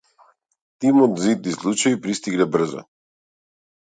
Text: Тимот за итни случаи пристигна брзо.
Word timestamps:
Тимот 0.79 1.19
за 1.25 1.27
итни 1.33 1.53
случаи 1.57 2.01
пристигна 2.07 2.45
брзо. 2.57 2.81